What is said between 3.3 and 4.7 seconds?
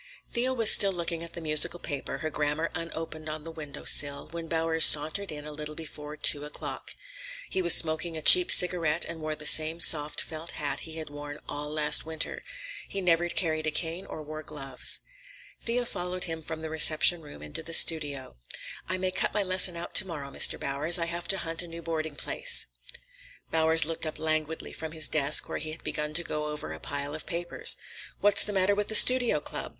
the window sill, when